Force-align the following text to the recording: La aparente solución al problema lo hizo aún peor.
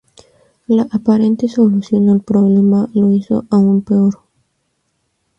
La 0.65 0.87
aparente 0.89 1.47
solución 1.47 2.09
al 2.09 2.21
problema 2.21 2.89
lo 2.95 3.11
hizo 3.11 3.45
aún 3.51 3.83
peor. 3.83 4.15